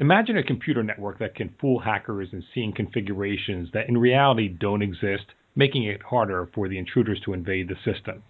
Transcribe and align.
Imagine 0.00 0.38
a 0.38 0.42
computer 0.42 0.82
network 0.82 1.18
that 1.18 1.34
can 1.34 1.54
fool 1.60 1.78
hackers 1.78 2.30
in 2.32 2.42
seeing 2.54 2.72
configurations 2.72 3.68
that 3.74 3.86
in 3.86 3.98
reality 3.98 4.48
don't 4.48 4.80
exist, 4.80 5.26
making 5.54 5.84
it 5.84 6.00
harder 6.02 6.48
for 6.54 6.70
the 6.70 6.78
intruders 6.78 7.20
to 7.26 7.34
invade 7.34 7.68
the 7.68 7.76
system. 7.84 8.22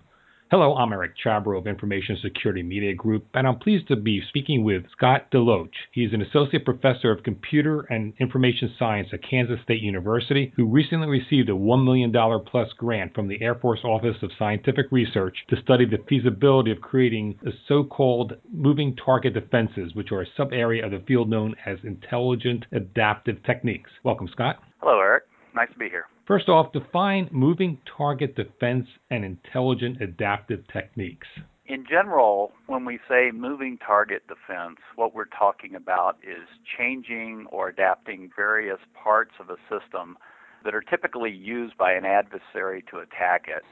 Hello, 0.51 0.75
I'm 0.75 0.93
Eric 0.93 1.13
Chabrow 1.25 1.59
of 1.59 1.69
Information 1.69 2.19
Security 2.21 2.65
Media 2.65 2.93
Group, 2.93 3.25
and 3.35 3.47
I'm 3.47 3.61
pleased 3.61 3.87
to 3.87 3.95
be 3.95 4.21
speaking 4.31 4.65
with 4.65 4.83
Scott 4.91 5.31
DeLoach. 5.31 5.71
He's 5.93 6.13
an 6.13 6.23
associate 6.23 6.65
professor 6.65 7.13
of 7.13 7.23
computer 7.23 7.83
and 7.83 8.15
information 8.19 8.75
science 8.77 9.11
at 9.13 9.21
Kansas 9.23 9.61
State 9.63 9.81
University, 9.81 10.53
who 10.57 10.67
recently 10.67 11.07
received 11.07 11.51
a 11.51 11.53
$1 11.53 11.85
million 11.85 12.13
plus 12.45 12.67
grant 12.77 13.15
from 13.15 13.29
the 13.29 13.41
Air 13.41 13.55
Force 13.55 13.79
Office 13.85 14.17
of 14.23 14.33
Scientific 14.37 14.87
Research 14.91 15.37
to 15.51 15.63
study 15.63 15.85
the 15.85 16.03
feasibility 16.09 16.73
of 16.73 16.81
creating 16.81 17.39
the 17.45 17.53
so 17.69 17.85
called 17.85 18.33
moving 18.53 18.97
target 18.97 19.35
defenses, 19.35 19.95
which 19.95 20.11
are 20.11 20.23
a 20.23 20.27
sub 20.37 20.53
area 20.53 20.85
of 20.85 20.91
the 20.91 21.05
field 21.07 21.31
known 21.31 21.55
as 21.65 21.79
intelligent 21.85 22.67
adaptive 22.73 23.41
techniques. 23.45 23.91
Welcome, 24.03 24.29
Scott. 24.33 24.57
Hello, 24.81 24.99
Eric. 24.99 25.23
Nice 25.55 25.69
to 25.73 25.79
be 25.79 25.89
here. 25.89 26.07
First 26.31 26.49
off, 26.49 26.71
define 26.71 27.29
moving 27.33 27.79
target 27.97 28.37
defense 28.37 28.87
and 29.11 29.25
intelligent 29.25 30.01
adaptive 30.01 30.63
techniques. 30.73 31.27
In 31.67 31.85
general, 31.91 32.53
when 32.69 32.85
we 32.85 33.01
say 33.09 33.33
moving 33.35 33.79
target 33.85 34.23
defense, 34.29 34.77
what 34.95 35.13
we're 35.13 35.25
talking 35.25 35.75
about 35.75 36.19
is 36.23 36.47
changing 36.79 37.47
or 37.51 37.69
adapting 37.69 38.31
various 38.37 38.79
parts 38.95 39.33
of 39.41 39.51
a 39.51 39.57
system 39.63 40.17
that 40.63 40.73
are 40.73 40.83
typically 40.83 41.33
used 41.33 41.77
by 41.77 41.95
an 41.95 42.05
adversary 42.05 42.85
to 42.93 42.99
attack 42.99 43.47
it. 43.49 43.65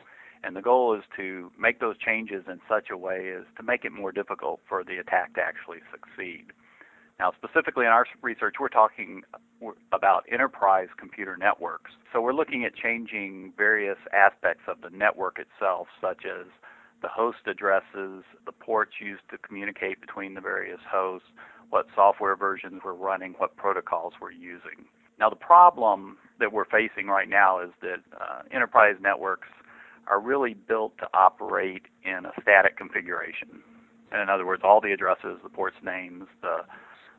And 0.43 0.57
the 0.57 0.61
goal 0.61 0.97
is 0.97 1.05
to 1.17 1.53
make 1.57 1.79
those 1.79 1.97
changes 1.97 2.43
in 2.49 2.59
such 2.69 2.89
a 2.91 2.97
way 2.97 3.35
as 3.39 3.45
to 3.59 3.63
make 3.63 3.85
it 3.85 3.93
more 3.93 4.11
difficult 4.11 4.59
for 4.69 4.83
the 4.83 4.97
attack 4.97 5.35
to 5.35 5.41
actually 5.41 5.79
succeed. 5.93 6.47
Now, 7.21 7.33
specifically 7.37 7.85
in 7.85 7.93
our 7.93 8.07
research, 8.21 8.57
we're 8.61 8.69
talking 8.69 9.23
about 9.99 10.25
enterprise 10.31 10.89
computer 10.97 11.37
networks. 11.37 11.91
So 12.13 12.21
we're 12.21 12.33
looking 12.33 12.65
at 12.65 12.75
changing 12.75 13.53
various 13.57 13.99
aspects 14.15 14.63
of 14.69 14.81
the 14.81 14.97
network 14.97 15.39
itself, 15.39 15.89
such 16.01 16.25
as 16.25 16.47
the 17.03 17.09
host 17.09 17.39
addresses, 17.47 18.23
the 18.47 18.53
ports 18.53 18.93
used 19.01 19.23
to 19.31 19.39
communicate 19.39 20.01
between 20.01 20.35
the 20.35 20.41
various 20.41 20.81
hosts, 20.91 21.29
what 21.71 21.87
software 21.95 22.37
versions 22.37 22.81
we're 22.85 22.95
running, 22.95 23.35
what 23.39 23.57
protocols 23.57 24.15
we're 24.21 24.33
using. 24.33 24.87
Now, 25.19 25.29
the 25.29 25.37
problem 25.37 26.17
that 26.39 26.53
we're 26.53 26.65
facing 26.65 27.09
right 27.09 27.29
now 27.29 27.61
is 27.61 27.71
that 27.83 28.01
uh, 28.19 28.43
enterprise 28.53 28.97
networks 29.01 29.49
are 30.07 30.21
really 30.21 30.55
built 30.55 30.97
to 30.99 31.09
operate 31.13 31.83
in 32.05 32.25
a 32.25 32.33
static 32.41 32.77
configuration. 32.77 33.63
And 34.11 34.23
in 34.23 34.31
other 34.31 34.47
words, 34.47 34.63
all 34.65 34.81
the 34.81 34.93
addresses, 34.93 35.39
the 35.43 35.51
ports 35.51 35.77
names, 35.85 36.25
the 36.41 36.59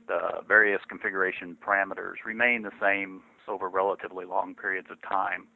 the 0.10 0.42
various 0.46 0.82
configuration 0.90 1.56
parameters 1.66 2.26
remain 2.26 2.64
the 2.64 2.72
same 2.82 3.22
over 3.48 3.70
relatively 3.70 4.26
long 4.26 4.56
periods 4.56 4.88
of 4.92 5.02
time. 5.08 5.48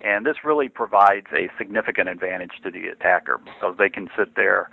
And 0.00 0.24
this 0.24 0.36
really 0.44 0.68
provides 0.68 1.26
a 1.32 1.50
significant 1.58 2.08
advantage 2.08 2.52
to 2.62 2.70
the 2.70 2.86
attacker 2.86 3.38
because 3.44 3.76
they 3.78 3.90
can 3.90 4.08
sit 4.16 4.34
there, 4.36 4.70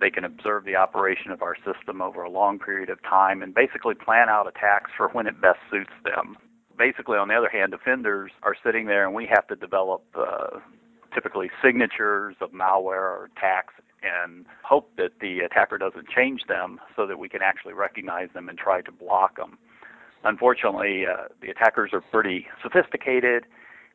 they 0.00 0.10
can 0.10 0.24
observe 0.24 0.64
the 0.64 0.76
operation 0.76 1.30
of 1.30 1.40
our 1.40 1.56
system 1.56 2.02
over 2.02 2.22
a 2.22 2.30
long 2.30 2.58
period 2.58 2.90
of 2.90 3.02
time 3.02 3.40
and 3.40 3.54
basically 3.54 3.94
plan 3.94 4.28
out 4.28 4.46
attacks 4.46 4.90
for 4.96 5.08
when 5.08 5.26
it 5.26 5.40
best 5.40 5.60
suits 5.70 5.92
them. 6.04 6.36
Basically, 6.76 7.16
on 7.16 7.28
the 7.28 7.34
other 7.34 7.48
hand, 7.48 7.72
defenders 7.72 8.32
are 8.42 8.54
sitting 8.62 8.86
there 8.86 9.06
and 9.06 9.14
we 9.14 9.26
have 9.26 9.46
to 9.46 9.56
develop 9.56 10.04
uh, 10.14 10.58
typically 11.14 11.50
signatures 11.64 12.36
of 12.42 12.50
malware 12.50 13.08
or 13.16 13.30
attacks 13.36 13.72
and 14.24 14.46
hope 14.62 14.90
that 14.96 15.12
the 15.20 15.40
attacker 15.40 15.78
doesn't 15.78 16.08
change 16.08 16.42
them 16.48 16.80
so 16.94 17.06
that 17.06 17.18
we 17.18 17.28
can 17.28 17.42
actually 17.42 17.74
recognize 17.74 18.28
them 18.34 18.48
and 18.48 18.58
try 18.58 18.80
to 18.80 18.92
block 18.92 19.36
them. 19.36 19.58
Unfortunately, 20.24 21.04
uh, 21.06 21.28
the 21.40 21.48
attackers 21.48 21.90
are 21.92 22.00
pretty 22.00 22.46
sophisticated, 22.62 23.44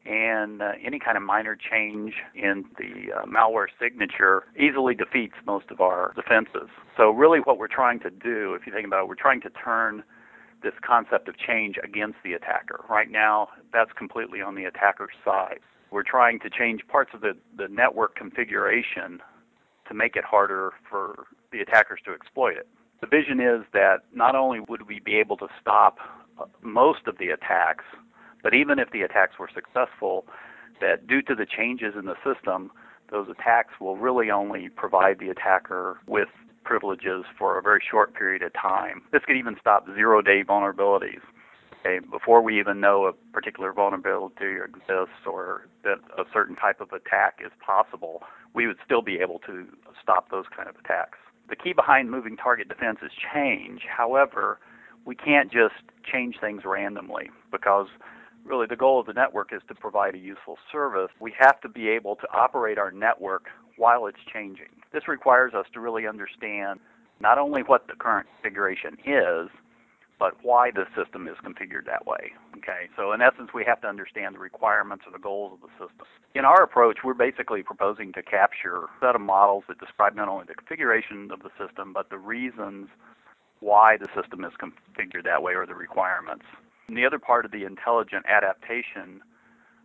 and 0.06 0.61
uh, 0.61 0.71
any 0.83 0.98
kind 0.98 1.17
of 1.17 1.23
minor 1.23 1.55
change 1.55 2.14
in 2.33 2.66
the 2.77 3.14
uh, 3.14 3.26
malware 3.26 3.67
signature 3.80 4.45
easily 4.58 4.95
defeats 4.95 5.36
most 5.45 5.66
of 5.70 5.82
our 5.82 6.14
defenses. 6.16 6.70
So, 6.98 7.11
really, 7.11 7.39
what 7.39 7.58
we're 7.58 7.67
trying 7.67 8.00
to 8.00 8.10
do, 8.10 8.54
if 8.54 8.66
you 8.66 8.73
think 8.73 8.88
about 8.88 9.04
it, 9.04 9.08
we're 9.08 9.16
trying 9.16 9.42
to 9.42 9.50
turn 9.50 10.04
this 10.64 10.73
concept 10.86 11.27
of 11.27 11.38
change 11.38 11.76
against 11.83 12.17
the 12.23 12.33
attacker. 12.33 12.86
Right 12.89 13.10
now, 13.10 13.50
that's 13.73 13.92
completely 13.98 14.42
on 14.42 14.55
the 14.55 14.66
attacker's 14.66 15.16
side. 15.26 15.60
We're 15.92 16.04
trying 16.04 16.39
to 16.39 16.50
change 16.50 16.82
parts 16.88 17.11
of 17.14 17.21
the, 17.21 17.33
the 17.58 17.67
network 17.67 18.16
configuration 18.16 19.20
to 19.91 19.97
make 19.97 20.15
it 20.15 20.23
harder 20.23 20.71
for 20.89 21.25
the 21.52 21.59
attackers 21.59 21.99
to 22.05 22.13
exploit 22.13 22.55
it. 22.55 22.67
The 23.02 23.07
vision 23.07 23.41
is 23.41 23.65
that 23.73 24.03
not 24.13 24.35
only 24.35 24.61
would 24.69 24.87
we 24.87 24.99
be 24.99 25.15
able 25.17 25.35
to 25.37 25.47
stop 25.59 25.97
uh, 26.39 26.45
most 26.61 27.07
of 27.07 27.17
the 27.17 27.27
attacks, 27.27 27.83
but 28.41 28.53
even 28.53 28.79
if 28.79 28.89
the 28.91 29.02
attacks 29.02 29.37
were 29.37 29.49
successful, 29.53 30.25
that 30.79 31.07
due 31.07 31.21
to 31.23 31.35
the 31.35 31.45
changes 31.45 31.93
in 31.99 32.05
the 32.05 32.15
system, 32.23 32.71
those 33.11 33.27
attacks 33.29 33.73
will 33.81 33.97
really 33.97 34.31
only 34.31 34.69
provide 34.69 35.19
the 35.19 35.29
attacker 35.29 35.99
with 36.08 36.29
privileges 36.63 37.25
for 37.37 37.59
a 37.59 37.61
very 37.61 37.83
short 37.91 38.13
period 38.13 38.41
of 38.43 38.53
time. 38.53 39.02
This 39.11 39.23
could 39.25 39.35
even 39.35 39.58
stop 39.59 39.85
zero 39.93 40.21
day 40.21 40.43
vulnerabilities. 40.47 41.21
Okay, 41.83 41.99
before 42.11 42.42
we 42.43 42.59
even 42.59 42.80
know 42.80 43.05
a 43.05 43.14
particular 43.33 43.73
vulnerability 43.73 44.58
exists 44.64 45.25
or 45.25 45.67
that 45.83 45.97
a 46.15 46.23
certain 46.31 46.55
type 46.55 46.80
of 46.80 46.92
attack 46.92 47.39
is 47.43 47.52
possible, 47.65 48.21
we 48.53 48.67
would 48.67 48.77
still 48.86 49.02
be 49.02 49.17
able 49.19 49.39
to 49.47 49.65
stop 50.02 50.30
those 50.30 50.45
kind 50.55 50.70
of 50.70 50.75
attacks. 50.75 51.17
The 51.49 51.55
key 51.55 51.73
behind 51.73 52.11
moving 52.11 52.37
target 52.37 52.70
defense 52.70 52.99
is 53.03 53.11
change. 53.33 53.81
However, 53.89 54.59
we 55.05 55.15
can't 55.15 55.52
just 55.52 55.73
change 56.03 56.36
things 56.39 56.61
randomly 56.65 57.31
because 57.52 57.87
really 58.45 58.67
the 58.67 58.75
goal 58.75 58.99
of 58.99 59.08
the 59.08 59.14
network 59.14 59.52
is 59.52 59.61
to 59.67 59.73
provide 59.73 60.14
a 60.14 60.20
useful 60.20 60.58
service. 60.71 61.09
We 61.20 61.33
have 61.39 61.59
to 61.61 61.70
be 61.70 61.89
able 61.89 62.15
to 62.17 62.27
operate 62.31 62.77
our 62.77 62.91
network 62.91 63.47
while 63.77 64.05
it's 64.05 64.20
changing. 64.31 64.70
This 64.93 65.08
requires 65.08 65.55
us 65.55 65.65
to 65.73 65.80
really 65.80 66.05
understand 66.05 66.80
not 67.20 67.39
only 67.39 67.61
what 67.64 67.87
the 67.87 67.93
current 67.95 68.27
configuration 68.36 68.97
is, 69.05 69.49
but 70.21 70.37
why 70.43 70.70
the 70.70 70.86
system 70.95 71.27
is 71.27 71.33
configured 71.43 71.87
that 71.87 72.05
way. 72.05 72.30
Okay, 72.55 72.93
so 72.95 73.11
in 73.11 73.23
essence, 73.23 73.49
we 73.55 73.65
have 73.65 73.82
to 73.82 73.87
understand 73.87 74.36
the 74.36 74.39
requirements 74.39 75.04
or 75.08 75.11
the 75.11 75.17
goals 75.17 75.58
of 75.58 75.61
the 75.65 75.73
system. 75.82 76.05
In 76.36 76.45
our 76.45 76.61
approach, 76.61 76.99
we're 77.04 77.15
basically 77.15 77.64
proposing 77.64 78.14
to 78.14 78.21
capture 78.21 78.86
a 78.86 78.89
set 79.02 79.15
of 79.15 79.21
models 79.21 79.64
that 79.67 79.80
describe 79.80 80.15
not 80.15 80.30
only 80.30 80.45
the 80.48 80.54
configuration 80.54 81.32
of 81.33 81.42
the 81.42 81.49
system, 81.58 81.92
but 81.92 82.11
the 82.11 82.20
reasons 82.20 82.87
why 83.61 83.98
the 83.98 84.05
system 84.14 84.45
is 84.45 84.52
configured 84.61 85.23
that 85.23 85.42
way 85.42 85.55
or 85.55 85.65
the 85.65 85.73
requirements. 85.73 86.45
And 86.88 86.95
the 86.95 87.05
other 87.08 87.17
part 87.17 87.43
of 87.43 87.52
the 87.52 87.65
intelligent 87.65 88.23
adaptation 88.30 89.26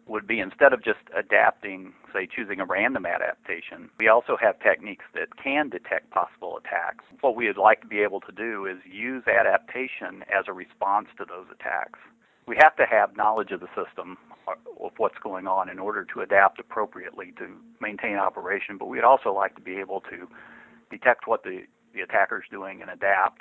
would 0.06 0.26
be 0.26 0.38
instead 0.38 0.72
of 0.72 0.84
just 0.84 1.00
adapting, 1.16 1.92
say, 2.12 2.26
choosing 2.26 2.60
a 2.60 2.64
random 2.64 3.06
adaptation, 3.06 3.90
we 3.98 4.08
also 4.08 4.36
have 4.40 4.58
techniques 4.60 5.04
that 5.14 5.36
can 5.42 5.68
detect 5.68 6.10
possible 6.10 6.58
attacks. 6.58 7.04
What 7.20 7.34
we 7.34 7.46
would 7.48 7.56
like 7.56 7.80
to 7.80 7.86
be 7.86 8.00
able 8.00 8.20
to 8.20 8.32
do 8.32 8.66
is 8.66 8.78
use 8.84 9.24
adaptation 9.26 10.22
as 10.30 10.44
a 10.46 10.52
response 10.52 11.08
to 11.18 11.24
those 11.24 11.46
attacks. 11.52 11.98
We 12.46 12.56
have 12.62 12.76
to 12.76 12.86
have 12.88 13.16
knowledge 13.16 13.50
of 13.50 13.58
the 13.58 13.68
system 13.74 14.16
uh, 14.46 14.52
of 14.80 14.92
what's 14.98 15.18
going 15.18 15.48
on 15.48 15.68
in 15.68 15.80
order 15.80 16.06
to 16.14 16.20
adapt 16.20 16.60
appropriately 16.60 17.32
to 17.38 17.56
maintain 17.80 18.16
operation, 18.16 18.78
but 18.78 18.86
we'd 18.86 19.02
also 19.02 19.32
like 19.32 19.56
to 19.56 19.60
be 19.60 19.78
able 19.78 20.00
to 20.02 20.28
detect 20.88 21.26
what 21.26 21.42
the, 21.42 21.62
the 21.92 22.02
attacker 22.02 22.38
is 22.38 22.48
doing 22.48 22.80
and 22.80 22.90
adapt 22.90 23.40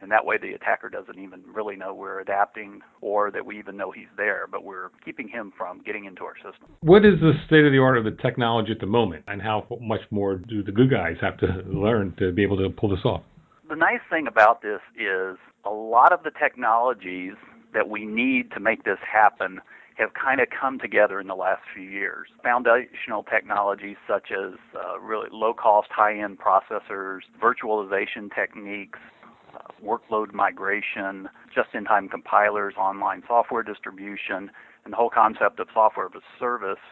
and 0.00 0.10
that 0.10 0.24
way 0.24 0.36
the 0.38 0.52
attacker 0.52 0.88
doesn't 0.88 1.18
even 1.18 1.42
really 1.52 1.76
know 1.76 1.94
we're 1.94 2.20
adapting 2.20 2.80
or 3.00 3.30
that 3.30 3.44
we 3.44 3.58
even 3.58 3.76
know 3.76 3.90
he's 3.90 4.08
there, 4.16 4.46
but 4.50 4.64
we're 4.64 4.90
keeping 5.04 5.28
him 5.28 5.52
from 5.56 5.80
getting 5.82 6.04
into 6.04 6.24
our 6.24 6.36
system. 6.36 6.68
What 6.80 7.04
is 7.04 7.20
the 7.20 7.32
state 7.46 7.64
of 7.64 7.72
the 7.72 7.78
art 7.78 7.98
of 7.98 8.04
the 8.04 8.10
technology 8.22 8.72
at 8.72 8.80
the 8.80 8.86
moment, 8.86 9.24
and 9.28 9.40
how 9.40 9.66
much 9.80 10.02
more 10.10 10.36
do 10.36 10.62
the 10.62 10.72
good 10.72 10.90
guys 10.90 11.16
have 11.20 11.38
to 11.38 11.46
learn 11.66 12.14
to 12.18 12.32
be 12.32 12.42
able 12.42 12.58
to 12.58 12.70
pull 12.70 12.90
this 12.90 13.04
off? 13.04 13.22
The 13.68 13.76
nice 13.76 14.00
thing 14.10 14.26
about 14.26 14.60
this 14.62 14.80
is 14.94 15.38
a 15.64 15.70
lot 15.70 16.12
of 16.12 16.22
the 16.22 16.30
technologies 16.30 17.32
that 17.72 17.88
we 17.88 18.04
need 18.04 18.50
to 18.52 18.60
make 18.60 18.84
this 18.84 18.98
happen 19.10 19.60
have 19.96 20.10
kind 20.14 20.40
of 20.40 20.48
come 20.48 20.78
together 20.78 21.20
in 21.20 21.28
the 21.28 21.34
last 21.34 21.62
few 21.74 21.84
years. 21.84 22.28
Foundational 22.42 23.22
technologies 23.22 23.96
such 24.08 24.30
as 24.32 24.54
uh, 24.74 24.98
really 24.98 25.28
low 25.30 25.54
cost, 25.54 25.88
high 25.90 26.18
end 26.18 26.38
processors, 26.38 27.20
virtualization 27.40 28.28
techniques, 28.34 28.98
workload 29.84 30.32
migration, 30.32 31.28
just-in-time 31.54 32.08
compilers, 32.08 32.74
online 32.76 33.22
software 33.26 33.62
distribution, 33.62 34.50
and 34.84 34.92
the 34.92 34.96
whole 34.96 35.10
concept 35.10 35.60
of 35.60 35.68
software 35.72 36.06
as 36.06 36.12
a 36.14 36.20
service 36.38 36.84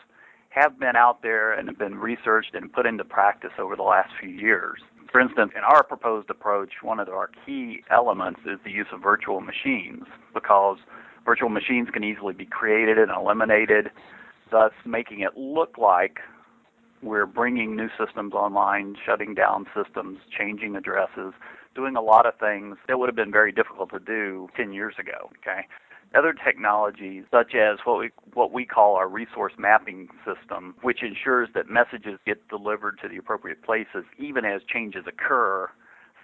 have 0.50 0.78
been 0.78 0.96
out 0.96 1.22
there 1.22 1.52
and 1.52 1.68
have 1.68 1.78
been 1.78 1.96
researched 1.96 2.54
and 2.54 2.72
put 2.72 2.84
into 2.86 3.04
practice 3.04 3.52
over 3.58 3.74
the 3.74 3.82
last 3.82 4.10
few 4.20 4.30
years. 4.30 4.80
For 5.10 5.20
instance, 5.20 5.52
in 5.56 5.62
our 5.62 5.82
proposed 5.82 6.30
approach, 6.30 6.70
one 6.82 7.00
of 7.00 7.08
our 7.08 7.30
key 7.44 7.82
elements 7.90 8.40
is 8.46 8.58
the 8.64 8.70
use 8.70 8.86
of 8.92 9.02
virtual 9.02 9.40
machines 9.40 10.04
because 10.32 10.78
virtual 11.24 11.48
machines 11.50 11.88
can 11.92 12.04
easily 12.04 12.34
be 12.34 12.46
created 12.46 12.98
and 12.98 13.10
eliminated, 13.10 13.90
thus 14.50 14.72
making 14.84 15.20
it 15.20 15.36
look 15.36 15.76
like 15.78 16.18
We're 17.02 17.26
bringing 17.26 17.74
new 17.74 17.88
systems 17.98 18.32
online, 18.32 18.94
shutting 19.04 19.34
down 19.34 19.66
systems, 19.74 20.18
changing 20.38 20.76
addresses, 20.76 21.34
doing 21.74 21.96
a 21.96 22.00
lot 22.00 22.26
of 22.26 22.34
things 22.38 22.76
that 22.88 22.98
would 22.98 23.08
have 23.08 23.16
been 23.16 23.32
very 23.32 23.52
difficult 23.52 23.90
to 23.90 23.98
do 23.98 24.48
10 24.56 24.72
years 24.72 24.94
ago. 24.98 25.30
Okay. 25.38 25.66
Other 26.14 26.34
technologies, 26.34 27.24
such 27.30 27.54
as 27.54 27.78
what 27.84 27.98
we 27.98 28.10
what 28.34 28.52
we 28.52 28.66
call 28.66 28.96
our 28.96 29.08
resource 29.08 29.54
mapping 29.56 30.08
system, 30.26 30.74
which 30.82 31.02
ensures 31.02 31.48
that 31.54 31.70
messages 31.70 32.18
get 32.26 32.46
delivered 32.48 32.98
to 33.02 33.08
the 33.08 33.16
appropriate 33.16 33.62
places 33.62 34.04
even 34.18 34.44
as 34.44 34.60
changes 34.68 35.04
occur, 35.06 35.70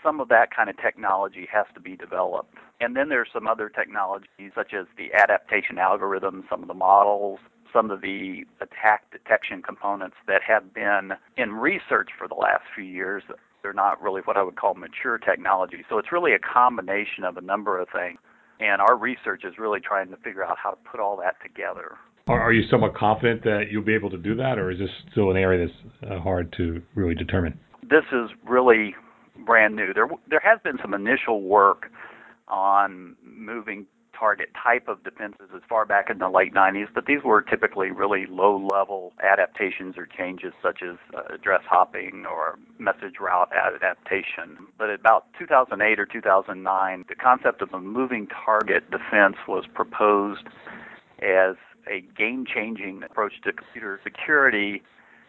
some 0.03 0.21
of 0.21 0.29
that 0.29 0.55
kind 0.55 0.69
of 0.69 0.77
technology 0.77 1.49
has 1.51 1.65
to 1.75 1.81
be 1.81 1.97
developed. 1.97 2.55
And 2.81 2.95
then 2.95 3.09
there's 3.09 3.29
some 3.33 3.49
other 3.49 3.71
technologies 3.71 4.53
such 4.55 4.75
as 4.75 4.87
the 4.97 5.13
adaptation 5.15 5.77
algorithms, 5.77 6.49
some 6.51 6.61
of 6.63 6.69
the 6.69 6.75
models, 6.75 7.41
some 7.73 7.91
of 7.91 8.01
the 8.01 8.45
attack 8.61 9.11
detection 9.11 9.63
components 9.63 10.17
that 10.27 10.43
have 10.43 10.73
been 10.73 11.13
in 11.37 11.53
research 11.53 12.11
for 12.17 12.29
the 12.29 12.35
last 12.35 12.63
few 12.75 12.85
years. 12.85 13.23
They're 13.69 13.75
not 13.75 14.01
really 14.01 14.23
what 14.25 14.39
I 14.39 14.43
would 14.43 14.57
call 14.57 14.73
mature 14.73 15.19
technology. 15.19 15.85
So 15.91 15.99
it's 15.99 16.11
really 16.11 16.33
a 16.33 16.39
combination 16.39 17.25
of 17.25 17.37
a 17.37 17.43
number 17.43 17.79
of 17.79 17.89
things. 17.95 18.19
And 18.61 18.81
our 18.81 18.97
research 18.97 19.43
is 19.45 19.59
really 19.59 19.79
trying 19.79 20.09
to 20.09 20.17
figure 20.17 20.43
out 20.43 20.57
how 20.57 20.71
to 20.71 20.79
put 20.91 21.01
all 21.01 21.19
that 21.19 21.37
together. 21.43 21.99
Are 22.29 22.51
you 22.51 22.67
somewhat 22.71 22.95
confident 22.95 23.45
that 23.45 23.65
you'll 23.71 23.85
be 23.85 23.95
able 23.95 24.09
to 24.09 24.17
do 24.17 24.35
that, 24.37 24.59
or 24.59 24.71
is 24.71 24.79
this 24.79 24.89
still 25.13 25.31
an 25.31 25.37
area 25.37 25.67
that's 25.67 26.11
uh, 26.11 26.19
hard 26.19 26.51
to 26.57 26.81
really 26.95 27.15
determine? 27.15 27.59
This 27.83 28.05
is 28.11 28.31
really 28.49 28.95
brand 29.45 29.77
new. 29.77 29.93
There 29.93 30.09
there 30.31 30.43
has 30.43 30.59
been 30.65 30.79
some 30.81 30.95
initial 30.95 31.43
work 31.43 31.91
on 32.49 33.17
moving 33.23 33.85
target 34.19 34.49
type 34.63 34.89
of 34.89 35.03
defenses 35.05 35.49
as 35.55 35.63
far 35.69 35.85
back 35.85 36.11
in 36.11 36.19
the 36.19 36.29
late 36.29 36.55
90s, 36.55 36.89
but 36.95 37.07
these 37.07 37.23
were 37.25 37.43
typically 37.43 37.91
really 37.91 38.27
low 38.27 38.57
level 38.73 39.13
adaptations 39.23 39.97
or 39.97 40.07
changes 40.07 40.53
such 40.63 40.83
as 40.83 40.97
uh, 41.15 41.35
address 41.35 41.63
hopping 41.69 42.25
or 42.29 42.59
message 42.79 43.21
route 43.21 43.51
adaptation. 43.53 44.67
But 44.77 44.91
about 44.91 45.27
2008 45.39 45.99
or 45.99 46.07
2009, 46.07 47.05
the 47.09 47.15
concept 47.15 47.63
of 47.63 47.73
a 47.73 47.81
moving 47.81 48.29
target 48.45 48.91
defense 48.91 49.37
was 49.47 49.65
proposed 49.73 50.47
as 51.21 51.57
a 51.91 52.01
game 52.17 52.45
changing 52.47 53.03
approach 53.03 53.35
to 53.45 53.53
computer 53.53 54.01
security 54.05 54.83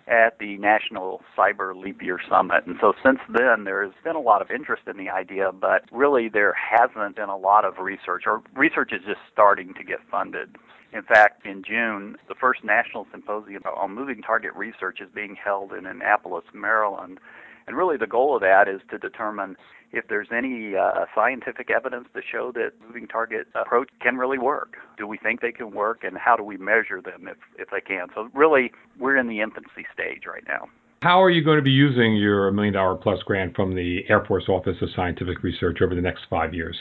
at 0.09 0.39
the 0.39 0.57
National 0.57 1.21
Cyber 1.37 1.75
Leap 1.75 2.01
Year 2.01 2.19
Summit. 2.27 2.65
And 2.65 2.77
so 2.81 2.93
since 3.03 3.19
then, 3.29 3.63
there's 3.63 3.93
been 4.03 4.15
a 4.15 4.21
lot 4.21 4.41
of 4.41 4.49
interest 4.49 4.83
in 4.87 4.97
the 4.97 5.09
idea, 5.09 5.51
but 5.51 5.83
really 5.91 6.29
there 6.29 6.53
hasn't 6.53 7.15
been 7.15 7.29
a 7.29 7.37
lot 7.37 7.63
of 7.63 7.77
research, 7.77 8.23
or 8.25 8.41
research 8.55 8.91
is 8.91 9.01
just 9.05 9.19
starting 9.31 9.73
to 9.75 9.83
get 9.83 9.99
funded. 10.09 10.55
In 10.91 11.03
fact, 11.03 11.45
in 11.45 11.63
June, 11.63 12.17
the 12.27 12.33
first 12.33 12.63
national 12.63 13.05
symposium 13.11 13.61
on 13.63 13.93
moving 13.93 14.23
target 14.23 14.53
research 14.55 14.99
is 14.99 15.09
being 15.13 15.35
held 15.35 15.71
in 15.73 15.85
Annapolis, 15.85 16.45
Maryland. 16.53 17.19
And 17.67 17.77
really, 17.77 17.97
the 17.97 18.07
goal 18.07 18.35
of 18.35 18.41
that 18.41 18.67
is 18.67 18.81
to 18.89 18.97
determine 18.97 19.55
if 19.91 20.07
there's 20.07 20.27
any 20.31 20.75
uh, 20.75 21.05
scientific 21.15 21.69
evidence 21.69 22.07
to 22.13 22.21
show 22.21 22.51
that 22.53 22.71
moving 22.85 23.07
target 23.07 23.47
approach 23.55 23.89
can 24.01 24.17
really 24.17 24.37
work. 24.37 24.77
Do 24.97 25.07
we 25.07 25.17
think 25.17 25.41
they 25.41 25.51
can 25.51 25.71
work, 25.71 26.03
and 26.03 26.17
how 26.17 26.35
do 26.35 26.43
we 26.43 26.57
measure 26.57 27.01
them 27.01 27.27
if, 27.27 27.37
if 27.57 27.69
they 27.69 27.81
can? 27.81 28.07
So, 28.13 28.29
really, 28.33 28.71
we're 28.99 29.17
in 29.17 29.27
the 29.27 29.41
infancy 29.41 29.85
stage 29.93 30.23
right 30.27 30.43
now. 30.47 30.67
How 31.01 31.23
are 31.23 31.29
you 31.29 31.43
going 31.43 31.57
to 31.57 31.63
be 31.63 31.71
using 31.71 32.15
your 32.15 32.51
million 32.51 32.73
dollar 32.73 32.95
plus 32.95 33.23
grant 33.23 33.55
from 33.55 33.73
the 33.73 34.01
Air 34.09 34.25
Force 34.25 34.49
Office 34.49 34.75
of 34.81 34.89
Scientific 34.95 35.43
Research 35.43 35.81
over 35.81 35.95
the 35.95 36.01
next 36.01 36.23
five 36.29 36.53
years? 36.53 36.75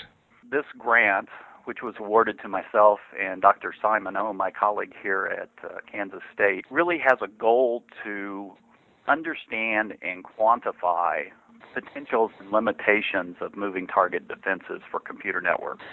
This 0.50 0.64
grant, 0.76 1.28
which 1.66 1.82
was 1.82 1.94
awarded 2.00 2.40
to 2.42 2.48
myself 2.48 2.98
and 3.20 3.40
Dr. 3.40 3.72
Simon 3.80 4.16
Ou, 4.16 4.32
my 4.32 4.50
colleague 4.50 4.92
here 5.00 5.26
at 5.26 5.50
uh, 5.64 5.76
Kansas 5.90 6.22
State, 6.34 6.64
really 6.68 6.98
has 6.98 7.18
a 7.22 7.28
goal 7.28 7.84
to 8.02 8.52
understand 9.06 9.94
and 10.02 10.24
quantify 10.24 11.26
potentials 11.74 12.30
and 12.38 12.50
limitations 12.50 13.36
of 13.40 13.56
moving 13.56 13.86
target 13.86 14.28
defenses 14.28 14.80
for 14.90 15.00
computer 15.00 15.40
networks. 15.40 15.84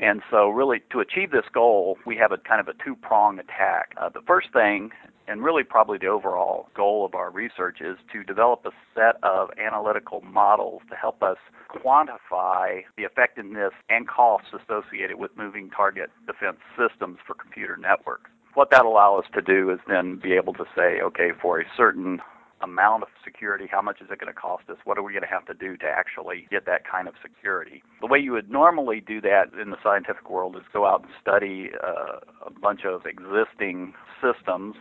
And 0.00 0.22
so, 0.30 0.48
really, 0.48 0.80
to 0.90 1.00
achieve 1.00 1.30
this 1.30 1.44
goal, 1.52 1.96
we 2.06 2.16
have 2.16 2.32
a 2.32 2.38
kind 2.38 2.60
of 2.60 2.68
a 2.68 2.84
two 2.84 2.96
prong 2.96 3.38
attack. 3.38 3.94
Uh, 3.96 4.08
the 4.08 4.22
first 4.26 4.48
thing, 4.52 4.90
and 5.28 5.44
really 5.44 5.62
probably 5.62 5.98
the 5.98 6.08
overall 6.08 6.66
goal 6.74 7.04
of 7.04 7.14
our 7.14 7.30
research, 7.30 7.80
is 7.80 7.96
to 8.12 8.24
develop 8.24 8.64
a 8.64 8.70
set 8.94 9.22
of 9.22 9.50
analytical 9.58 10.20
models 10.22 10.82
to 10.90 10.96
help 10.96 11.22
us 11.22 11.36
quantify 11.70 12.82
the 12.96 13.04
effectiveness 13.04 13.72
and 13.88 14.08
costs 14.08 14.48
associated 14.52 15.18
with 15.18 15.30
moving 15.36 15.70
target 15.70 16.10
defense 16.26 16.58
systems 16.76 17.18
for 17.24 17.34
computer 17.34 17.76
networks. 17.76 18.30
What 18.54 18.70
that 18.70 18.84
allows 18.84 19.24
us 19.24 19.30
to 19.34 19.40
do 19.40 19.70
is 19.70 19.78
then 19.88 20.20
be 20.22 20.32
able 20.32 20.52
to 20.54 20.64
say, 20.76 21.00
okay, 21.00 21.30
for 21.40 21.60
a 21.60 21.64
certain 21.76 22.20
amount 22.62 23.02
of 23.02 23.08
security, 23.24 23.66
how 23.70 23.82
much 23.82 24.00
is 24.00 24.08
it 24.10 24.18
going 24.18 24.32
to 24.32 24.38
cost 24.38 24.64
us? 24.68 24.76
What 24.84 24.98
are 24.98 25.02
we 25.02 25.12
going 25.12 25.22
to 25.22 25.28
have 25.28 25.46
to 25.46 25.54
do 25.54 25.76
to 25.78 25.86
actually 25.86 26.46
get 26.50 26.66
that 26.66 26.82
kind 26.88 27.08
of 27.08 27.14
security? 27.22 27.82
The 28.00 28.06
way 28.06 28.18
you 28.18 28.32
would 28.32 28.50
normally 28.50 29.00
do 29.00 29.20
that 29.22 29.50
in 29.60 29.70
the 29.70 29.76
scientific 29.82 30.30
world 30.30 30.56
is 30.56 30.62
go 30.72 30.86
out 30.86 31.02
and 31.02 31.10
study 31.20 31.70
uh, 31.82 32.20
a 32.46 32.50
bunch 32.50 32.82
of 32.84 33.06
existing 33.06 33.94
systems 34.20 34.76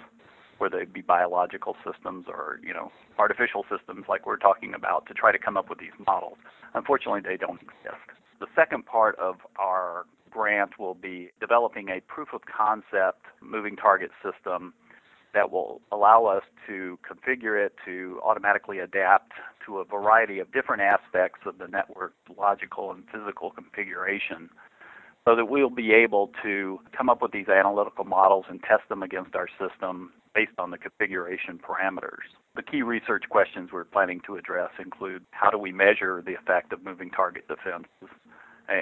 whether 0.62 0.78
they 0.78 0.86
be 0.86 1.01
biological 1.01 1.75
systems 1.83 2.28
or 2.30 2.60
you 2.63 2.72
know 2.72 2.92
artificial 3.18 3.66
systems 3.68 4.06
like 4.07 4.27
we're 4.27 4.38
talking 4.38 4.75
about 4.75 5.07
to 5.07 5.13
try 5.13 5.31
to 5.31 5.39
come 5.39 5.57
up 5.57 5.69
with 5.69 5.80
these 5.80 5.98
models. 6.06 6.38
Unfortunately, 6.75 7.19
they 7.19 7.36
don't 7.36 7.60
exist. 7.60 8.06
The 8.39 8.45
second 8.56 8.86
part 8.86 9.18
of 9.18 9.38
our 9.57 10.06
grant 10.30 10.80
will 10.80 10.94
be 10.94 11.31
developing 11.39 11.89
a 11.89 12.00
proof 12.01 12.30
of 12.31 12.42
concept 12.45 13.25
moving 13.42 13.75
target 13.75 14.12
system 14.24 14.74
that 15.33 15.51
will 15.51 15.81
allow 15.92 16.25
us 16.25 16.44
to 16.68 17.00
configure 17.07 17.63
it 17.63 17.74
to 17.86 18.19
automatically 18.24 18.80
adapt 18.80 19.31
to 19.66 19.78
a 19.78 19.86
variety 19.86 20.39
of 20.39 20.51
different 20.51 20.81
aspects 20.81 21.39
of 21.45 21.57
the 21.57 21.68
network 21.68 22.13
logical 22.38 22.92
and 22.92 23.04
physical 23.12 23.51
configuration 23.51 24.50
so 25.25 25.36
that 25.36 25.45
we'll 25.45 25.69
be 25.69 25.94
able 25.94 26.31
to 26.42 26.80
come 26.98 27.10
up 27.10 27.22
with 27.22 27.31
these 27.31 27.48
analytical 27.48 28.04
models 28.04 28.45
and 28.50 28.62
test 28.63 28.81
them 28.89 29.04
against 29.04 29.36
our 29.36 29.48
system 29.60 30.12
based 30.33 30.57
on 30.57 30.72
the 30.72 30.78
configuration 30.78 31.60
parameters. 31.60 32.25
The 32.56 32.63
key 32.63 32.81
research 32.81 33.25
questions 33.30 33.69
we're 33.72 33.86
planning 33.86 34.22
to 34.25 34.36
address 34.36 34.72
include 34.80 35.24
how 35.31 35.50
do 35.50 35.57
we 35.57 35.72
measure 35.72 36.24
the 36.25 36.34
effect 36.34 36.74
of 36.74 36.84
moving 36.84 37.12
target 37.12 37.48
defenses 37.48 37.88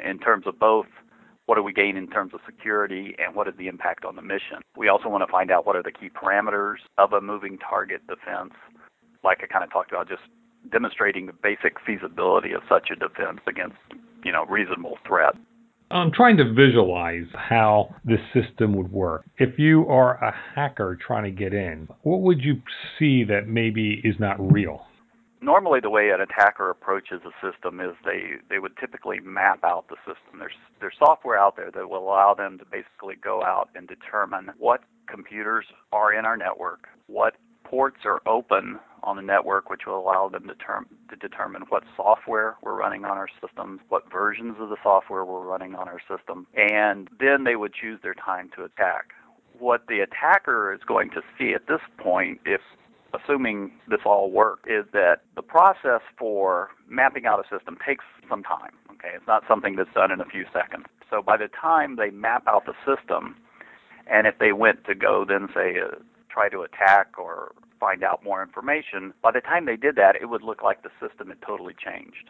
in 0.06 0.19
terms 0.19 0.48
of 0.48 0.60
both 0.60 0.86
what 1.50 1.56
do 1.56 1.63
we 1.63 1.74
gain 1.74 1.98
in 1.98 2.07
terms 2.07 2.31
of 2.36 2.42
security 2.46 3.16
and 3.18 3.34
what 3.34 3.48
is 3.48 3.56
the 3.57 3.68
impact 3.68 4.06
on 4.06 4.16
the 4.16 4.22
mission. 4.22 4.62
We 4.78 4.88
also 4.88 5.10
want 5.10 5.25
to 5.25 5.31
find 5.31 5.50
out 5.50 5.66
what 5.66 5.75
are 5.75 5.81
the 5.81 5.92
key 5.92 6.12
parameters 6.12 6.75
of 7.00 7.12
a 7.12 7.19
moving 7.19 7.57
target 7.57 8.01
defense, 8.06 8.54
like 9.24 9.40
I 9.42 9.48
kind 9.48 9.63
of 9.63 9.72
talked 9.72 9.92
about, 9.92 10.07
just 10.07 10.22
demonstrating 10.72 11.25
the 11.25 11.34
basic 11.34 11.78
feasibility 11.84 12.51
of 12.51 12.62
such 12.69 12.90
a 12.92 12.96
defense 12.96 13.40
against, 13.48 13.78
you 14.24 14.31
know, 14.31 14.46
reasonable 14.46 15.00
threat. 15.07 15.33
I'm 15.90 16.12
trying 16.12 16.38
to 16.38 16.54
visualize 16.54 17.26
how 17.33 17.95
this 18.06 18.19
system 18.31 18.76
would 18.76 18.92
work. 18.92 19.26
If 19.40 19.57
you 19.57 19.88
are 19.88 20.24
a 20.24 20.31
hacker 20.54 21.00
trying 21.02 21.24
to 21.24 21.31
get 21.31 21.56
in, 21.56 21.88
what 22.04 22.21
would 22.21 22.42
you 22.42 22.62
see 23.00 23.24
that 23.24 23.47
maybe 23.47 24.02
is 24.04 24.14
not 24.19 24.38
real? 24.54 24.85
Normally 25.42 25.80
the 25.80 25.90
way 25.90 26.10
an 26.10 26.22
attacker 26.22 26.69
approaches 26.69 27.22
a 27.26 27.31
system 27.46 27.80
is 27.80 27.96
they 28.06 28.34
they 28.50 28.60
would 28.60 28.76
typically 28.78 29.19
map 29.19 29.64
out 29.64 29.88
the 29.90 29.98
system. 29.98 30.40
There's 30.40 30.58
there's 30.80 30.96
software 30.98 31.38
out 31.38 31.56
there 31.56 31.72
that 31.72 31.90
will 31.90 32.00
allow 32.00 32.34
them 32.34 32.58
to 32.60 32.66
basically 32.66 33.16
go 33.16 33.44
out 33.44 33.69
and 33.76 33.88
determine 33.88 34.52
what 34.58 34.81
computers 35.08 35.66
are 35.92 36.14
in 36.14 36.26
our 36.26 36.38
network, 36.38 36.88
what 37.08 37.36
ports 37.64 38.00
are 38.06 38.22
open 38.28 38.80
on 39.04 39.16
the 39.16 39.22
network, 39.22 39.69
which 39.69 39.81
will 39.86 40.00
allow 40.00 40.28
them 40.28 40.48
to, 40.48 40.56
term, 40.56 40.88
to 41.10 41.16
determine 41.16 41.64
what 41.69 41.84
software 41.96 42.58
we're 42.62 42.76
running 42.76 43.06
on 43.06 43.12
our 43.12 43.30
systems, 43.42 43.80
what 43.90 44.12
versions 44.12 44.56
of 44.60 44.69
the 44.69 44.76
software 44.84 45.24
we're 45.24 45.46
running 45.46 45.76
on 45.76 45.88
our 45.88 46.02
system, 46.10 46.48
and 46.56 47.10
then 47.19 47.44
they 47.44 47.56
would 47.56 47.74
choose 47.74 48.00
their 48.02 48.16
time 48.16 48.50
to 48.56 48.64
attack. 48.64 49.12
What 49.58 49.84
the 49.88 50.00
attacker 50.00 50.74
is 50.74 50.81
going 50.88 51.12
to 51.12 51.22
see 51.38 51.54
at 51.54 51.68
this 51.68 51.81
point, 51.98 52.40
if 52.46 52.62
assuming 53.13 53.71
this 53.87 54.01
all 54.06 54.31
works, 54.31 54.63
is 54.68 54.85
that 54.94 55.21
the 55.35 55.42
process 55.42 56.01
for 56.18 56.69
mapping 56.87 57.25
out 57.25 57.39
a 57.39 57.56
system 57.56 57.78
takes 57.85 58.06
some 58.30 58.44
time. 58.44 58.71
Okay, 58.92 59.11
it's 59.16 59.28
not 59.28 59.44
something 59.47 59.75
that's 59.75 59.94
done 59.94 60.11
in 60.11 60.19
a 60.19 60.25
few 60.25 60.45
seconds. 60.54 60.85
So 61.09 61.21
by 61.21 61.37
the 61.37 61.47
time 61.47 61.95
they 61.95 62.09
map 62.09 62.44
out 62.47 62.66
the 62.66 62.73
system, 62.85 63.35
and 64.07 64.28
if 64.28 64.37
they 64.39 64.51
went 64.51 64.85
to 64.85 64.95
go 64.95 65.25
then 65.28 65.47
say 65.54 65.75
uh, 65.80 65.95
try 66.30 66.49
to 66.49 66.61
attack 66.61 67.18
or 67.18 67.54
find 67.80 68.04
out 68.04 68.23
more 68.23 68.44
information, 68.44 69.13
by 69.21 69.31
the 69.31 69.42
time 69.42 69.66
they 69.66 69.78
did 69.78 69.95
that, 69.95 70.16
it 70.21 70.25
would 70.30 70.44
look 70.44 70.61
like 70.61 70.83
the 70.83 70.92
system 70.99 71.30
had 71.30 71.42
totally 71.42 71.73
changed 71.73 72.30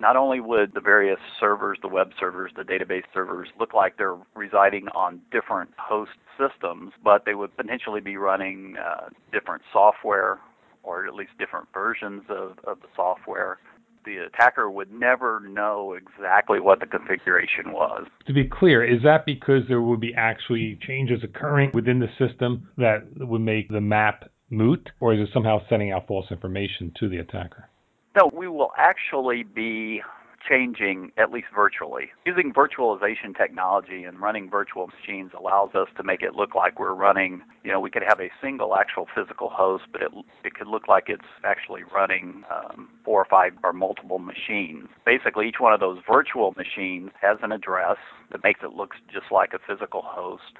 not 0.00 0.16
only 0.16 0.40
would 0.40 0.74
the 0.74 0.80
various 0.80 1.18
servers, 1.40 1.78
the 1.82 1.88
web 1.88 2.10
servers, 2.18 2.52
the 2.56 2.62
database 2.62 3.04
servers, 3.12 3.48
look 3.58 3.74
like 3.74 3.96
they're 3.96 4.16
residing 4.34 4.88
on 4.94 5.20
different 5.32 5.70
host 5.76 6.12
systems, 6.38 6.92
but 7.02 7.24
they 7.24 7.34
would 7.34 7.56
potentially 7.56 8.00
be 8.00 8.16
running 8.16 8.76
uh, 8.76 9.08
different 9.32 9.62
software 9.72 10.38
or 10.82 11.06
at 11.06 11.14
least 11.14 11.32
different 11.38 11.66
versions 11.74 12.22
of, 12.28 12.52
of 12.64 12.80
the 12.80 12.88
software. 12.94 13.58
The 14.04 14.18
attacker 14.18 14.70
would 14.70 14.90
never 14.92 15.40
know 15.40 15.94
exactly 15.94 16.60
what 16.60 16.80
the 16.80 16.86
configuration 16.86 17.72
was. 17.72 18.06
To 18.26 18.32
be 18.32 18.48
clear, 18.48 18.82
is 18.82 19.02
that 19.02 19.26
because 19.26 19.62
there 19.68 19.82
would 19.82 20.00
be 20.00 20.14
actually 20.16 20.78
changes 20.86 21.22
occurring 21.22 21.72
within 21.74 21.98
the 21.98 22.08
system 22.16 22.68
that 22.78 23.04
would 23.16 23.40
make 23.40 23.68
the 23.68 23.80
map 23.80 24.30
moot, 24.48 24.88
or 25.00 25.12
is 25.12 25.20
it 25.20 25.28
somehow 25.34 25.58
sending 25.68 25.92
out 25.92 26.06
false 26.06 26.26
information 26.30 26.92
to 27.00 27.08
the 27.08 27.18
attacker? 27.18 27.68
No, 28.16 28.30
we 28.32 28.48
will 28.48 28.72
actually 28.76 29.42
be 29.42 30.02
changing, 30.48 31.12
at 31.18 31.30
least 31.30 31.48
virtually. 31.54 32.10
Using 32.24 32.52
virtualization 32.52 33.36
technology 33.36 34.04
and 34.04 34.20
running 34.20 34.48
virtual 34.48 34.86
machines 34.86 35.32
allows 35.38 35.74
us 35.74 35.88
to 35.96 36.02
make 36.02 36.22
it 36.22 36.34
look 36.34 36.54
like 36.54 36.78
we're 36.78 36.94
running, 36.94 37.42
you 37.64 37.72
know, 37.72 37.80
we 37.80 37.90
could 37.90 38.04
have 38.06 38.20
a 38.20 38.30
single 38.40 38.74
actual 38.76 39.06
physical 39.14 39.50
host, 39.50 39.84
but 39.92 40.02
it, 40.02 40.10
it 40.44 40.54
could 40.54 40.68
look 40.68 40.88
like 40.88 41.04
it's 41.08 41.26
actually 41.44 41.82
running 41.94 42.44
um, 42.50 42.88
four 43.04 43.20
or 43.20 43.26
five 43.26 43.52
or 43.62 43.72
multiple 43.72 44.18
machines. 44.18 44.88
Basically, 45.04 45.48
each 45.48 45.60
one 45.60 45.72
of 45.72 45.80
those 45.80 45.98
virtual 46.10 46.54
machines 46.56 47.10
has 47.20 47.38
an 47.42 47.52
address 47.52 47.98
that 48.30 48.42
makes 48.44 48.60
it 48.62 48.72
look 48.72 48.94
just 49.12 49.26
like 49.30 49.52
a 49.52 49.58
physical 49.58 50.02
host 50.04 50.58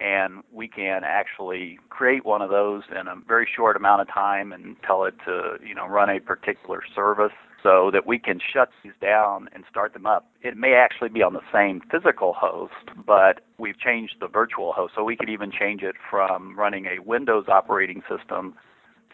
and 0.00 0.42
we 0.52 0.68
can 0.68 1.02
actually 1.04 1.78
create 1.88 2.24
one 2.24 2.42
of 2.42 2.50
those 2.50 2.82
in 2.90 3.06
a 3.06 3.14
very 3.26 3.48
short 3.54 3.76
amount 3.76 4.00
of 4.00 4.08
time 4.08 4.52
and 4.52 4.76
tell 4.86 5.04
it 5.04 5.14
to 5.24 5.56
you 5.66 5.74
know 5.74 5.86
run 5.86 6.10
a 6.10 6.20
particular 6.20 6.82
service 6.94 7.32
so 7.62 7.90
that 7.92 8.06
we 8.06 8.18
can 8.18 8.40
shut 8.40 8.70
these 8.82 8.92
down 9.00 9.48
and 9.52 9.64
start 9.68 9.92
them 9.92 10.06
up. 10.06 10.30
It 10.42 10.56
may 10.56 10.74
actually 10.74 11.10
be 11.10 11.22
on 11.22 11.34
the 11.34 11.42
same 11.52 11.82
physical 11.90 12.32
host, 12.32 12.72
but 13.06 13.40
we've 13.58 13.78
changed 13.78 14.14
the 14.20 14.28
virtual 14.28 14.72
host. 14.72 14.94
So 14.96 15.04
we 15.04 15.16
could 15.16 15.28
even 15.28 15.52
change 15.52 15.82
it 15.82 15.96
from 16.10 16.58
running 16.58 16.86
a 16.86 17.02
Windows 17.02 17.44
operating 17.48 18.02
system 18.08 18.54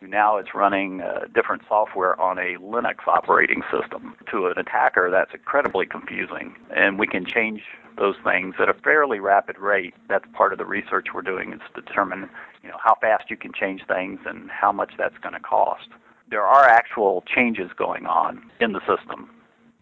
to 0.00 0.06
now 0.06 0.36
it's 0.36 0.54
running 0.54 1.00
uh, 1.00 1.20
different 1.34 1.62
software 1.68 2.20
on 2.20 2.38
a 2.38 2.56
Linux 2.60 3.06
operating 3.06 3.62
system. 3.72 4.14
To 4.30 4.46
an 4.46 4.58
attacker, 4.58 5.10
that's 5.10 5.32
incredibly 5.32 5.86
confusing. 5.86 6.54
And 6.74 6.98
we 6.98 7.06
can 7.06 7.24
change 7.24 7.62
those 7.96 8.16
things 8.24 8.54
at 8.60 8.68
a 8.68 8.74
fairly 8.74 9.20
rapid 9.20 9.58
rate. 9.58 9.94
That's 10.08 10.24
part 10.32 10.52
of 10.52 10.58
the 10.58 10.64
research 10.64 11.06
we're 11.14 11.22
doing 11.22 11.52
is 11.52 11.60
to 11.74 11.80
determine, 11.80 12.28
you 12.62 12.68
know, 12.68 12.78
how 12.82 12.96
fast 13.00 13.30
you 13.30 13.36
can 13.36 13.52
change 13.52 13.82
things 13.86 14.20
and 14.26 14.50
how 14.50 14.72
much 14.72 14.92
that's 14.98 15.16
going 15.22 15.34
to 15.34 15.40
cost. 15.40 15.88
There 16.30 16.42
are 16.42 16.64
actual 16.64 17.22
changes 17.34 17.70
going 17.76 18.06
on 18.06 18.50
in 18.60 18.72
the 18.72 18.80
system. 18.80 19.30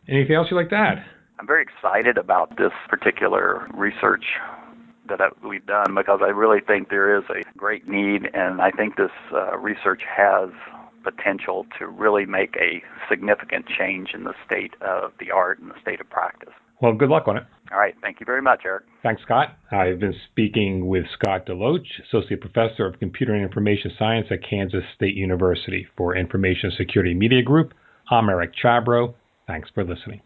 Anything 0.08 0.36
else 0.36 0.48
you 0.50 0.56
like 0.56 0.68
to 0.70 0.76
add? 0.76 1.04
I'm 1.38 1.46
very 1.46 1.62
excited 1.62 2.18
about 2.18 2.56
this 2.56 2.72
particular 2.88 3.66
research 3.74 4.24
that 5.08 5.20
we've 5.42 5.66
done 5.66 5.94
because 5.94 6.20
I 6.22 6.28
really 6.28 6.60
think 6.60 6.88
there 6.88 7.16
is 7.16 7.24
a 7.28 7.42
great 7.56 7.88
need, 7.88 8.30
and 8.32 8.60
I 8.60 8.70
think 8.70 8.96
this 8.96 9.10
uh, 9.32 9.56
research 9.58 10.02
has 10.16 10.50
potential 11.04 11.66
to 11.78 11.86
really 11.86 12.26
make 12.26 12.56
a 12.56 12.82
significant 13.08 13.66
change 13.66 14.10
in 14.14 14.24
the 14.24 14.34
state 14.46 14.74
of 14.80 15.12
the 15.20 15.30
art 15.30 15.58
and 15.58 15.70
the 15.70 15.80
state 15.80 16.00
of 16.00 16.08
practice. 16.10 16.52
Well, 16.80 16.92
good 16.92 17.08
luck 17.08 17.28
on 17.28 17.36
it. 17.36 17.44
All 17.72 17.78
right. 17.78 17.94
Thank 18.02 18.20
you 18.20 18.26
very 18.26 18.42
much, 18.42 18.62
Eric. 18.64 18.84
Thanks, 19.02 19.22
Scott. 19.22 19.56
I've 19.70 20.00
been 20.00 20.14
speaking 20.30 20.86
with 20.86 21.04
Scott 21.18 21.46
DeLoach, 21.46 21.86
Associate 22.06 22.40
Professor 22.40 22.86
of 22.86 22.98
Computer 22.98 23.32
and 23.34 23.42
Information 23.42 23.92
Science 23.98 24.26
at 24.30 24.48
Kansas 24.48 24.84
State 24.94 25.14
University. 25.14 25.86
For 25.96 26.16
Information 26.16 26.72
Security 26.76 27.14
Media 27.14 27.42
Group, 27.42 27.72
I'm 28.10 28.28
Eric 28.28 28.52
Chabrow. 28.62 29.14
Thanks 29.46 29.70
for 29.74 29.84
listening. 29.84 30.20